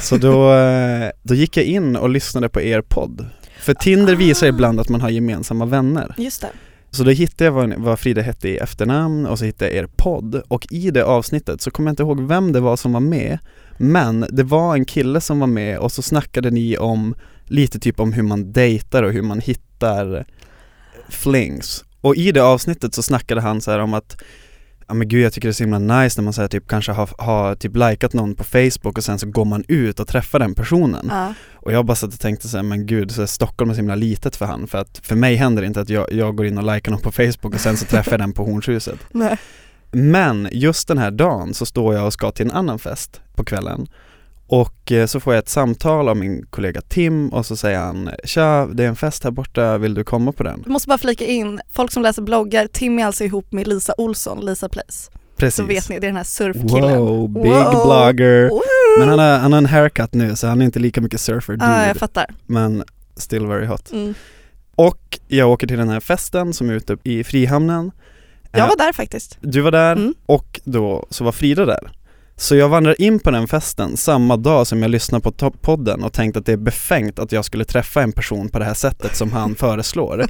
[0.00, 3.26] Så då, eh, då gick jag in och lyssnade på er podd.
[3.60, 4.48] För Tinder visar Ah.
[4.48, 6.14] ibland att man har gemensamma vänner.
[6.18, 6.48] Just det.
[6.90, 9.88] Så då hittade jag vad, vad Frida hette i efternamn och så hittade jag er
[9.96, 13.00] podd och i det avsnittet så kommer jag inte ihåg vem det var som var
[13.00, 13.38] med
[13.78, 17.14] men det var en kille som var med och så snackade ni om
[17.44, 20.24] lite typ om hur man dejtar och hur man hittar
[21.08, 24.22] flings och i det avsnittet så snackade han så om att
[24.88, 26.92] Ja men gud jag tycker det är så himla nice när man säger typ kanske
[26.92, 30.38] har, har typ likat någon på Facebook och sen så går man ut och träffar
[30.38, 31.34] den personen Ja.
[31.54, 33.94] och jag bara satt och tänkte så här, men gud, så Stockholm är så himla
[33.94, 36.58] litet för han för att för mig händer det inte att jag, jag går in
[36.58, 38.98] och likar någon på Facebook och sen så träffar jag den på Hornshuset.
[39.12, 39.38] Nej.
[39.92, 43.44] Men just den här dagen så står jag och ska till en annan fest på
[43.44, 43.86] kvällen
[44.46, 48.10] och eh, så får jag ett samtal av min kollega Tim och så säger han
[48.24, 50.60] Tja, det är en fest här borta, vill du komma på den?
[50.64, 53.94] Jag måste bara flika in, folk som läser bloggar, Tim är alltså ihop med Lisa
[53.98, 55.10] Olsson, Lisa Place.
[55.36, 55.56] Precis.
[55.56, 56.98] Så vet ni, det är den här surfkillen.
[56.98, 57.70] Wow, big Wow.
[57.84, 58.48] blogger.
[58.48, 58.60] Woo!
[58.98, 61.52] Men han har, han har en haircut nu så han är inte lika mycket surfer
[61.52, 62.26] dude, Ja, jag fattar.
[62.46, 62.84] men
[63.16, 63.92] still very hot.
[63.92, 64.14] Mm.
[64.74, 67.90] Och jag åker till den här festen som är ute i Frihamnen
[68.52, 69.38] Jag Eh, var där faktiskt.
[69.40, 70.14] Du var där Mm.
[70.26, 71.90] och då så var Frida där.
[72.38, 76.12] Så jag vandrar in på den festen samma dag som jag lyssnar på podden och
[76.12, 79.16] tänkte att det är befängt att jag skulle träffa en person på det här sättet
[79.16, 80.26] som han föreslår.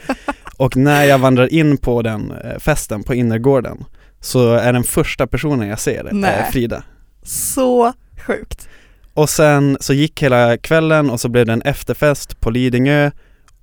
[0.57, 3.85] Och när jag vandrar in på den eh, festen på innergården
[4.21, 6.40] så är den första personen jag ser Nej.
[6.40, 6.83] eh, Frida.
[7.23, 7.92] Så
[8.27, 8.69] sjukt.
[9.14, 13.11] Och sen så gick hela kvällen och så blev det en efterfest på Lidingö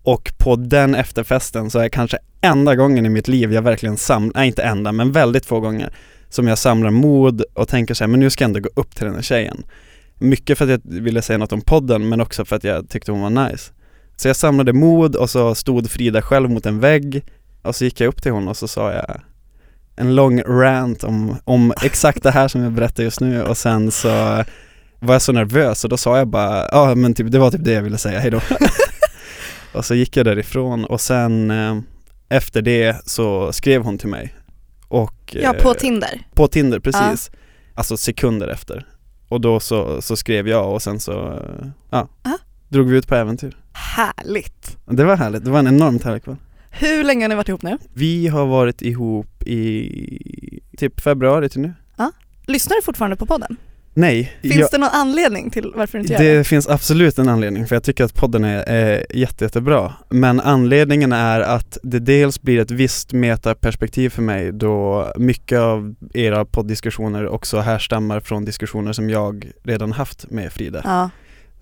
[0.04, 4.32] och på den efterfesten så är kanske enda gången i mitt liv jag verkligen samlar,
[4.36, 5.94] nej inte enda men väldigt få gånger
[6.34, 8.96] som jag samlar mod och tänker så här, men nu ska jag ändå gå upp
[8.96, 9.63] till den här tjejen.
[10.17, 13.12] Mycket för att jag ville säga något om podden men också för att jag tyckte
[13.12, 13.72] hon var nice.
[14.15, 17.24] Så jag samlade mod och så stod Frida själv mot en vägg
[17.62, 19.22] och så gick jag upp till hon och så sa jag
[19.96, 23.91] en lång rant om, om exakt det här som jag berättar just nu och sen
[23.91, 24.10] så
[25.00, 27.63] var jag så nervös och då sa jag bara, ja men typ, det var typ
[27.63, 28.41] det jag ville säga, hejdå
[29.74, 31.78] Och så gick jag därifrån och sen eh,
[32.30, 34.34] efter det så skrev hon till mig
[34.88, 36.22] och Ja, på eh, Tinder.
[36.34, 37.32] på Tinder, precis.
[37.76, 38.86] Alltså sekunder efter.
[39.30, 41.12] Och då så, så skrev jag och sen så,
[41.89, 42.38] ja, Aha.
[42.69, 43.58] drog vi ut på äventyr.
[43.74, 44.78] Härligt.
[44.86, 46.36] Det var härligt, det var en enormt härlig kväll.
[46.72, 47.78] Hur länge har ni varit ihop nu?
[47.93, 51.74] Vi har varit ihop i typ februari till nu.
[52.48, 53.58] Lyssnar du fortfarande på podden?
[53.96, 56.38] Nej, Finns jag, det någon anledning till varför du inte gör det?
[56.38, 59.94] det finns absolut en anledning för jag tycker att podden är, är jätte, jättebra.
[60.10, 65.96] Men anledningen är att det dels blir ett visst metaperspektiv för mig då mycket av
[66.14, 70.82] era poddiskussioner också härstammar från diskussioner som jag redan haft med Frida.
[70.84, 71.10] Ja.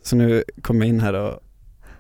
[0.04, 1.40] Så nu kommer jag in här och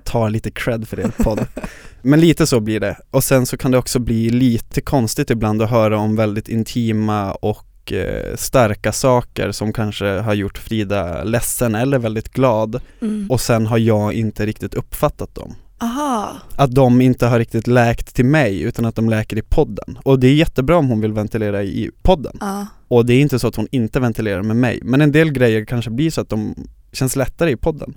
[0.03, 1.45] tar lite cred för er podd.
[2.01, 2.97] Men lite så blir det.
[3.11, 7.31] Och sen så kan det också bli lite konstigt ibland att höra om väldigt intima
[7.31, 13.27] och eh, starka saker som kanske har gjort Frida ledsen eller väldigt glad Mm.
[13.31, 15.55] och sen har jag inte riktigt uppfattat dem.
[15.81, 16.35] Aha.
[16.55, 19.97] Att de inte har riktigt läkt till mig utan att de läker i podden.
[20.03, 22.37] Och det är jättebra om hon vill ventilera i podden.
[22.39, 22.67] Ja.
[22.87, 24.79] Och det är inte så att hon inte ventilerar med mig.
[24.83, 26.55] Men en del grejer kanske blir så att de
[26.91, 27.93] känns lättare i podden.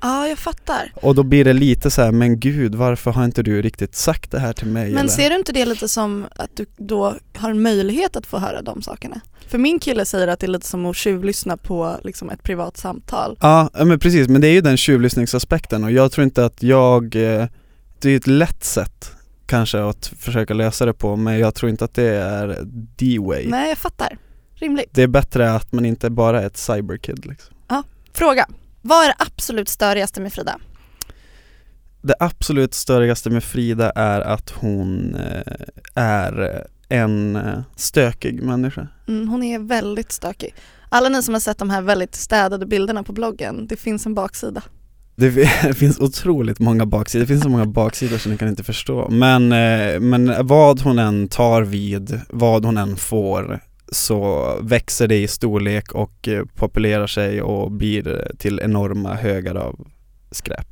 [0.00, 0.92] Ja, jag fattar.
[0.94, 4.30] Och då blir det lite så här, men gud varför har inte du riktigt sagt
[4.30, 4.90] det här till mig?
[4.90, 5.08] Men eller?
[5.08, 8.62] ser du inte det lite som att du då har en möjlighet att få höra
[8.62, 9.20] de sakerna?
[9.48, 12.76] För min kille säger att det är lite som att tjuvlyssna på liksom ett privat
[12.76, 13.36] samtal.
[13.40, 16.62] Ja, ja, men precis, men det är ju den tjuvlyssningsaspekten och jag tror inte att
[16.62, 17.46] jag, eh,
[18.00, 19.12] det är ett lätt sätt
[19.46, 22.66] kanske att försöka lösa det på men jag tror inte att det är
[22.98, 23.46] the way.
[23.48, 24.18] Nej, jag fattar.
[24.54, 24.90] Rimligt.
[24.92, 27.54] Det är bättre att man inte bara är ett cyberkid liksom.
[28.18, 28.46] Fråga.
[28.82, 30.58] Vad är det absolut störigaste med Frida?
[32.02, 35.52] Det absolut störigaste med Frida är att hon eh,
[35.94, 38.88] är en eh, stökig människa.
[39.08, 40.54] Mm, hon är väldigt stökig.
[40.88, 44.14] Alla ni som har sett de här väldigt städade bilderna på bloggen, det finns en
[44.14, 44.62] baksida.
[45.16, 48.64] Det fi- finns otroligt många baksidor, det finns så många baksidor som ni kan inte
[48.64, 49.08] förstå.
[49.10, 53.60] Men, eh, men vad hon än tar vid, vad hon än får,
[53.92, 59.54] så växer det i storlek och eh, populerar sig och blir eh, till enorma högar
[59.54, 59.86] av
[60.30, 60.66] skräp.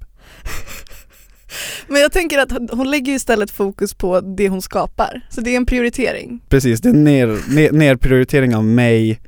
[1.88, 5.20] Men jag tänker att hon- lägger istället fokus på det hon skapar.
[5.30, 6.40] Så det är en prioritering.
[6.48, 9.20] Precis, det är en ner, ner, nerprioritering av mig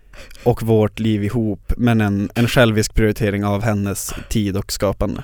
[0.45, 5.23] och vårt liv ihop, men en, en självisk prioritering av hennes tid och skapande.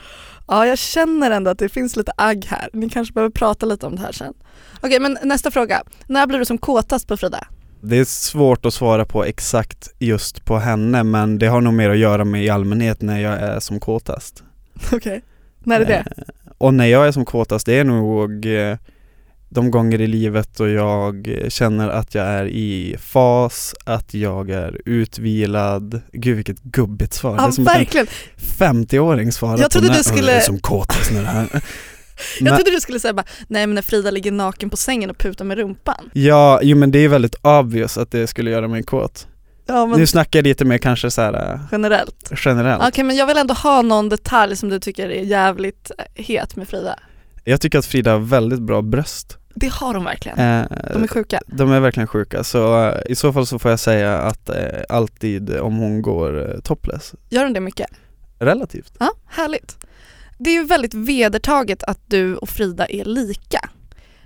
[0.48, 2.68] Ja, jag känner ändå att det finns lite agg här.
[2.72, 4.34] Ni kanske behöver prata lite om det här sen.
[4.80, 5.82] Okej, men nästa fråga.
[6.06, 7.46] När blir du som kåtast på Frida?
[7.86, 11.90] Det är svårt att svara på exakt just på henne, men det har nog mer
[11.90, 14.42] att göra med i allmänhet när jag är som kåtast.
[14.92, 15.22] Okej.
[15.64, 16.04] När är det?
[16.16, 16.22] Eh,
[16.58, 18.76] Och när jag är som kåtast, det är nog eh,
[19.48, 24.80] de gånger i livet då jag känner att jag är i fas, att jag är
[24.84, 26.00] utvilad.
[26.12, 27.36] Gud vilket gubbigt svar.
[27.36, 28.06] det Ja, är som att en verkligen.
[28.36, 31.46] 50-åring svarar Jag trodde på du när- skulle- Jag är som kåtast när det här.
[32.38, 35.10] Jag Men- trodde du skulle säga bara, nej men när Frida ligger naken på sängen
[35.10, 36.10] och putar med rumpan.
[36.12, 39.28] Ja, jo men det är väldigt obvious att det skulle göra mig kåt.
[39.66, 42.32] Ja men Nu snackar jag lite mer kanske så här eh, generellt.
[42.44, 42.82] generellt.
[42.88, 46.56] Okej men jag vill ändå ha någon detalj som du tycker är jävligt eh, het
[46.56, 46.98] med Frida.
[47.44, 49.38] Jag tycker att Frida har väldigt bra bröst.
[49.56, 50.38] Det har de verkligen.
[50.38, 51.40] Eh, De är sjuka.
[51.46, 54.56] de är verkligen sjuka, så eh, i så fall så får jag säga att eh,
[54.88, 57.86] alltid om hon går eh, topless, Gör de det mycket?
[58.38, 58.92] relativt.
[58.98, 59.76] Ja, härligt.
[60.38, 63.60] Det är ju väldigt vedertaget att du och Frida är lika.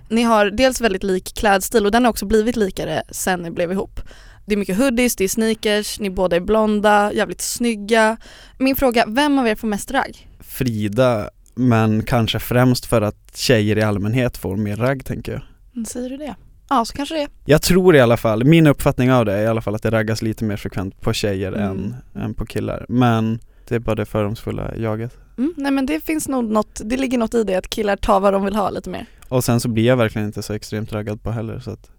[0.09, 3.71] Ni har dels väldigt lik klädstil och den har också blivit likare sen ni blev
[3.71, 3.99] ihop.
[4.45, 8.17] Det är mycket hoodies, det är sneakers, ni båda är blonda, jävligt snygga.
[8.57, 10.27] Min fråga, vem av er får mest ragg?
[10.39, 15.41] Frida, men kanske främst för att tjejer i allmänhet får mer ragg tänker jag.
[15.75, 16.35] Mm, Säger du det?
[16.69, 17.27] Ja, så kanske det är.
[17.45, 19.91] Jag tror i alla fall, min uppfattning av det är i alla fall att det
[19.91, 21.69] raggas lite mer frekvent på tjejer Mm.
[21.69, 22.85] än, än på killar.
[22.89, 25.17] Men det är bara det fördomsfulla jaget.
[25.39, 28.19] Mm, nej men det finns nog något, det ligger något i det att killar tar
[28.19, 29.05] vad de vill ha lite mer.
[29.29, 31.91] Och sen så blir jag verkligen inte så extremt raggad på heller så att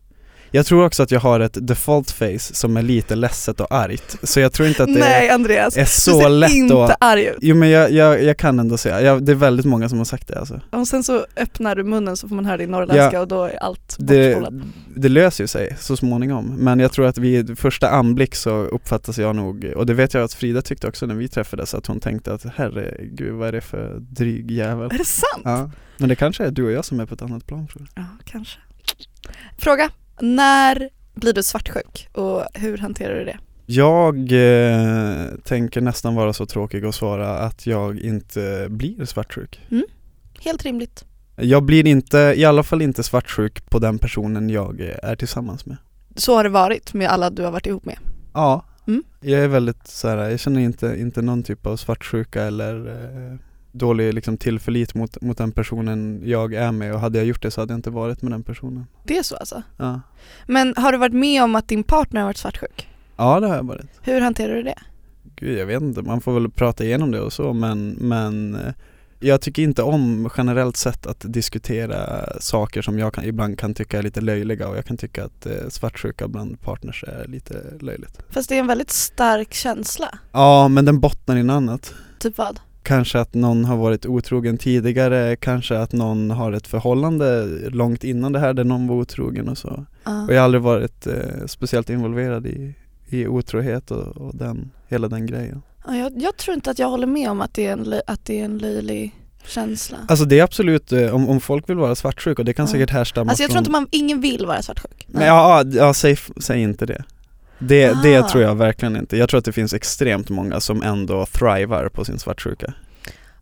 [0.53, 4.17] jag tror också att jag har ett default face som är lite ledset och argt.
[4.23, 6.97] Så jag tror inte att det Nej Andreas, är du så ser lätt inte att
[7.01, 7.39] arg ut.
[7.41, 10.05] Jo men jag, jag, jag kan ändå säga, jag, det är väldigt många som har
[10.05, 10.61] sagt det alltså.
[10.71, 13.21] Och sen så öppnar du munnen så får man höra din norrländska Ja.
[13.21, 14.53] och då är allt Det,
[14.97, 19.19] det löser ju sig så småningom, men jag tror att vid första anblick så uppfattas
[19.19, 22.01] jag nog, och det vet jag att Frida tyckte också när vi träffades, att hon
[22.01, 24.91] tänkte att herregud vad är det för dryg jävel.
[24.93, 25.43] Är det sant?
[25.45, 27.87] Ja, men det kanske är du och jag som är på ett annat plan tror
[27.95, 28.05] jag.
[28.05, 28.59] Ja, kanske.
[29.59, 29.91] Fråga.
[30.21, 33.39] När blir du svartsjuk och hur hanterar du det?
[33.67, 39.61] Jag eh, tänker nästan vara så tråkig och svara att jag inte blir svartsjuk.
[40.45, 41.05] helt rimligt.
[41.37, 45.77] Jag blir inte, i alla fall inte svartsjuk på den personen jag är tillsammans med.
[46.17, 47.99] Så har det varit med alla du har varit ihop med.
[48.35, 49.03] Ja, Mm.
[49.21, 53.39] jag är väldigt så här, jag känner inte, inte någon typ av svartsjuka eller eh,
[53.73, 57.51] dålig liksom, tillförlit mot, mot den personen jag är med och hade jag gjort det
[57.51, 58.87] så hade jag inte varit med den personen.
[59.05, 59.63] Det är så alltså.
[59.77, 60.01] Ja,
[60.47, 62.89] Men har du varit med om att din partner har varit svartsjuk?
[63.17, 63.87] ja det har jag varit.
[64.03, 64.79] Hur hanterar du det?
[65.37, 68.73] Gud jag vet inte, man får väl prata igenom det och så men, men eh,
[69.21, 73.99] jag tycker inte om generellt sett att diskutera saker som jag kan, ibland kan tycka
[73.99, 78.19] är lite löjliga och jag kan tycka att eh, svartsjuka bland partners är lite löjligt.
[78.29, 80.19] Fast det är en väldigt stark känsla.
[80.33, 81.95] Ja men den bottnar i något annat.
[82.19, 82.61] Typ vad?
[82.91, 88.33] Kanske att någon har varit otrogen tidigare, kanske att någon har ett förhållande långt innan
[88.33, 89.87] det här där någon var otrogen och så.
[90.05, 90.25] Ja.
[90.25, 92.75] Och jag har aldrig varit eh, speciellt involverad i,
[93.09, 95.63] i otrohet och, och den, hela den grejen.
[95.87, 98.25] Ja, jag, jag tror inte att jag håller med om att det är en, att
[98.25, 99.15] det är en löjlig
[99.47, 99.97] känsla.
[100.09, 102.73] Alltså det är absolut, eh, om, om folk vill vara svartsjuka och det kan Ja.
[102.73, 105.07] säkert härstamma Alltså jag tror från inte man, ingen vill vara svartsjuk.
[105.09, 107.05] Nej, ja, ja, ja säg, säg inte det.
[107.61, 108.29] Det, det Ah.
[108.29, 109.17] tror jag verkligen inte.
[109.17, 112.75] Jag tror att det finns extremt många som ändå thrivar på sin svartsjuka.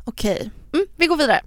[0.05, 1.41] Okej, mm, vi går vidare.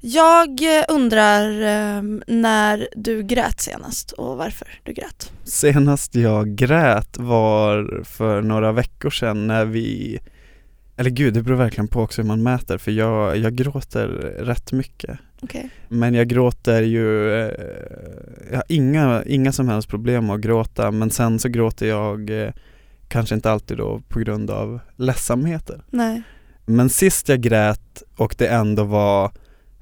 [0.00, 5.32] Jag eh, undrar eh, när du grät senast och varför du grät.
[5.44, 10.18] Senast jag grät var för några veckor sedan när vi
[10.96, 14.06] eller gud, det beror verkligen på också hur man mäter för jag, jag gråter
[14.38, 15.18] rätt mycket.
[15.44, 15.70] Okej.
[15.88, 17.50] Men jag gråter ju, eh,
[18.50, 22.42] jag har inga, inga som helst problem med att gråta men sen så gråter jag
[22.42, 22.52] eh,
[23.08, 25.82] kanske inte alltid då på grund av ledsamheter.
[25.90, 26.22] Nej.
[26.66, 29.30] Men sist jag grät och det ändå var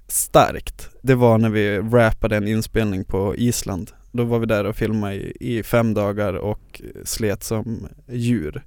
[0.08, 3.90] starkt, det var när vi rappade en inspelning på Island.
[4.12, 8.62] Då var vi där och filmade i, i fem dagar och slet som djur.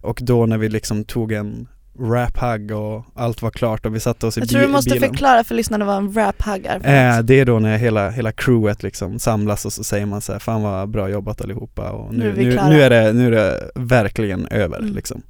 [0.00, 1.68] Och då när vi liksom tog en
[1.98, 4.90] rap-hugg och allt var klart och vi satte oss i Jag tror du bi- måste
[4.90, 5.08] bilen.
[5.08, 6.76] förklara för lyssnarna vad en rap-hug är.
[7.16, 10.32] Eh, det är då när hela, hela crewet liksom samlas och så säger man så
[10.32, 13.12] här, fan vad bra jobbat allihopa och Nu nu, är nu, klara." nu, är, det,
[13.12, 14.94] nu är det verkligen över Mm.
[14.94, 15.22] liksom.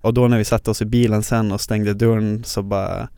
[0.00, 3.08] Och då när vi satte oss i bilen sen och stängde dörren så bara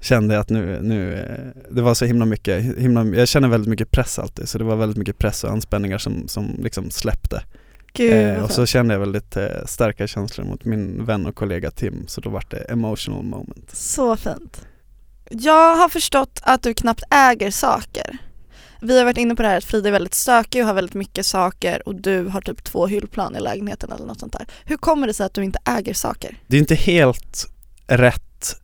[0.00, 3.70] kände jag att nu, nu, eh, det var så himla mycket, himla, jag känner väldigt
[3.70, 7.42] mycket press alltid så det var väldigt mycket press och anspänningar som, som liksom släppte.
[7.96, 11.70] Gud, Eh, och så kände jag väldigt eh, starka känslor mot min vän och kollega
[11.70, 13.70] Tim så då var det emotional moment.
[13.72, 14.66] Så fint.
[15.30, 18.18] Jag har förstått att du knappt äger saker.
[18.80, 20.94] Vi har varit inne på det här att Frida är väldigt stökig och har väldigt
[20.94, 24.46] mycket saker och du har typ två hyllplan i lägenheten eller något sånt där.
[24.64, 26.38] Hur kommer det sig att du inte äger saker?
[26.46, 27.46] Det är inte helt
[27.86, 28.56] rätt.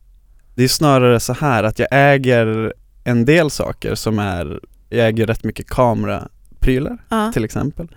[0.55, 5.27] Det är snarare så här att jag äger en del saker som är, jag äger
[5.27, 7.31] rätt mycket kameraprylar Ja.
[7.33, 7.87] till exempel.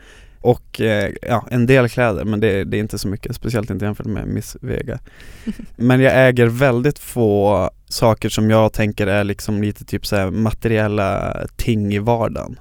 [0.44, 3.84] Och eh, ja, en del kläder men det, det är inte så mycket, speciellt inte
[3.84, 4.98] jämfört med Miss Vega.
[5.76, 10.30] Men jag äger väldigt få saker som jag tänker är liksom lite typ så här
[10.30, 12.58] materiella ting i vardagen.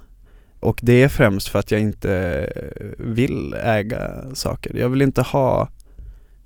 [0.60, 2.50] Och det är främst för att jag inte
[2.98, 4.76] vill äga saker.
[4.76, 5.70] Jag vill inte ha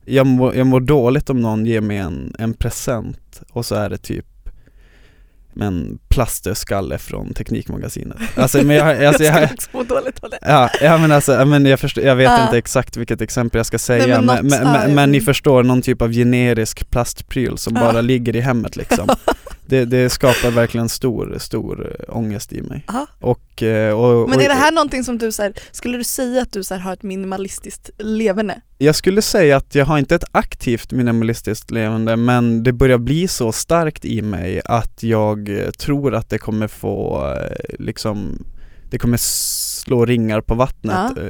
[0.05, 3.89] jag mår, jag mår dåligt om någon ger mig en, en present och så är
[3.89, 4.25] det typ
[5.61, 8.17] en plastöskalle från Teknikmagasinet.
[8.35, 10.37] Alltså, men jag, alltså, jag, jag må dåligt av det.
[10.41, 12.43] Ja, ja men alltså, men jag, förstår, jag vet Ja.
[12.45, 15.11] inte exakt vilket exempel jag ska säga Nej, men men, något- men, ja, men, men
[15.11, 19.09] ni men- förstår, någon typ av generisk plastpryl som bara ligger i hemmet liksom
[19.67, 23.07] det, det skapar verkligen stor, stor eh, ångest i mig Ja.
[23.19, 26.03] och, eh, och, Men och är det här någonting som du så här, skulle du
[26.03, 28.61] säga att du så här, har ett minimalistiskt leverne?
[28.77, 33.27] Jag skulle säga att jag har inte ett aktivt minimalistiskt levande men det börjar bli
[33.27, 37.33] så starkt i mig att jag eh, tror att det kommer få
[37.79, 38.45] liksom
[38.89, 41.23] det kommer slå ringar på vattnet Ja.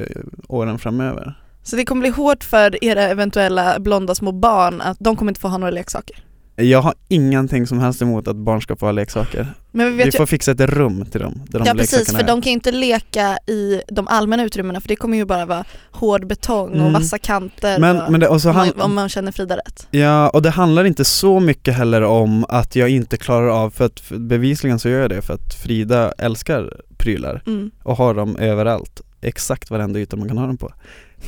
[0.47, 1.39] åren framöver.
[1.63, 5.41] Så det kommer bli hårt för era eventuella blonda små barn att de kommer inte
[5.41, 6.23] få ha några leksaker.
[6.59, 9.53] Jag har ingenting som helst emot att barn ska få ha leksaker.
[9.71, 12.11] Men vi Vi vet ju, får fixa ett rum till dem, där de ja precis
[12.11, 12.23] för är.
[12.27, 15.63] de kan ju inte leka i de allmänna utrymmena för det kommer ju bara vara
[15.91, 16.93] hård betong och Mm.
[16.93, 19.57] vassa kanter Men, och, men det, och så om, han, man, om man känner Frida
[19.57, 19.87] rätt.
[19.91, 23.85] Ja, och det handlar inte så mycket heller om att jag inte klarar av, för
[23.85, 27.71] att för bevisligen så gör jag det för att Frida älskar prylar Mm.
[27.83, 30.73] och har dem överallt, exakt varenda yta man kan ha dem på.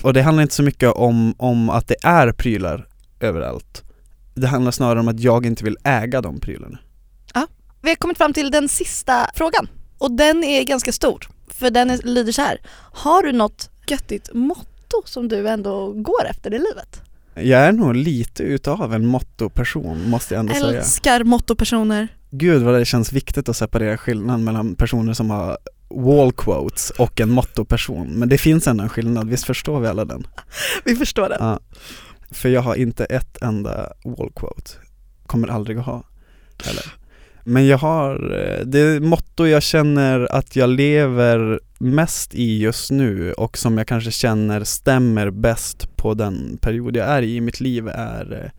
[0.01, 2.87] Och det handlar inte så mycket om, om att det är prylar
[3.19, 3.83] överallt.
[4.39, 6.77] Det handlar snarare om att jag inte vill äga de prylarna.
[7.81, 11.89] Vi har kommit fram till den sista frågan och den är ganska stor för den
[11.89, 12.61] är, lyder så här.
[12.93, 17.01] Har du något göttigt motto som du ändå går efter i livet?
[17.33, 20.79] Jag är nog lite utav en mottoperson måste jag ändå säga.
[20.79, 22.07] Älskar mottopersoner.
[22.31, 25.57] Gud vad det känns viktigt att separera skillnaden mellan personer som har
[25.89, 28.07] wall quotes och en mottoperson.
[28.07, 30.27] Men det finns ändå en skillnad, visst förstår vi alla den?
[30.83, 31.37] Vi förstår det.
[31.39, 31.59] Ja.
[32.31, 34.71] För jag har inte ett enda wall quote.
[35.25, 36.03] Kommer aldrig att ha
[36.63, 36.93] heller.
[37.43, 43.33] Men jag har, eh, det motto jag känner att jag lever mest i just nu
[43.33, 47.59] och som jag kanske känner stämmer bäst på den period jag är i i mitt
[47.59, 48.51] liv är eh,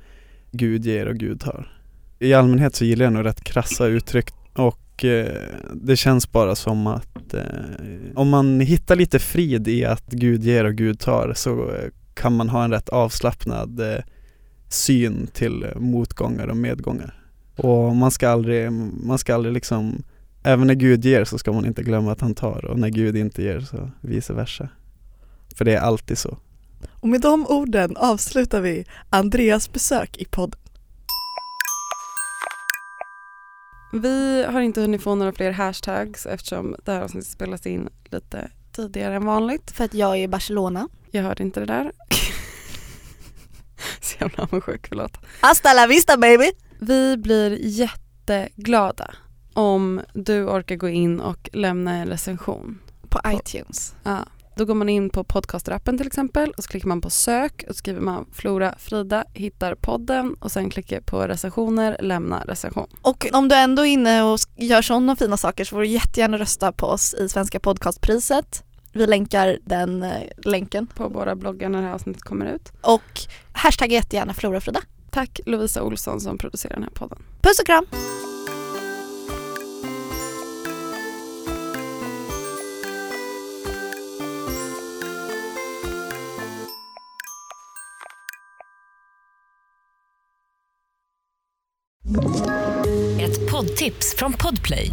[0.53, 1.73] Gud ger och Gud tar.
[2.19, 5.37] I allmänhet så gillar jag nog rätt krassa uttryck och eh,
[5.75, 7.07] det känns bara som att
[8.15, 11.73] om man hittar lite frid i att Gud ger och Gud tar så
[12.21, 14.03] kan man ha en rätt avslappnad eh,
[14.69, 17.15] syn till motgångar och medgångar.
[17.57, 18.73] Och man ska aldrig,
[19.05, 20.03] man ska aldrig liksom,
[20.43, 23.17] även när Gud ger så ska man inte glömma att han tar och när Gud
[23.17, 24.69] inte ger så vice versa.
[25.57, 26.39] För det är alltid så.
[27.01, 30.61] Och med de orden avslutar vi Andreas besök i podden.
[33.93, 38.51] Vi har inte hunnit få några fler hashtags eftersom det här avsnittet spelas in lite
[38.73, 39.71] tidigare än vanligt.
[39.71, 40.89] För att jag är i Barcelona.
[41.11, 41.93] Jag hörde inte det där.
[44.01, 45.19] Så jävla avundsjuk, förlåt.
[45.41, 46.51] Hasta la vista baby!
[46.79, 49.15] Vi blir jätteglada
[49.53, 52.79] om du orkar gå in och lämna en recension.
[53.09, 53.95] På iTunes.
[54.03, 54.25] Ja,
[54.57, 57.77] då går man in på podcasterappen till exempel och så klickar man på sök och
[57.77, 62.89] skriver man Flora Frida, hittar podden och sen klickar på recensioner, lämna recension.
[63.03, 66.39] Och om du ändå är inne och gör sådana fina saker så får du jättegärna
[66.39, 68.65] rösta på oss i Svenska podcastpriset.
[68.93, 70.87] Vi länkar den eh, länken.
[70.87, 72.73] På våra bloggar när det här avsnittet kommer ut.
[72.81, 73.21] Och
[73.53, 74.81] hashtagga jättegärna Florafrida.
[75.11, 77.19] Tack Lovisa Olsson som producerar den här podden.
[77.43, 77.87] Puss och kram!
[93.21, 94.93] Ett poddtips från Podplay.